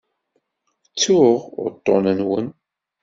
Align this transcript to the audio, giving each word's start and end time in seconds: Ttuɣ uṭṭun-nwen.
Ttuɣ 0.89 1.39
uṭṭun-nwen. 1.65 2.47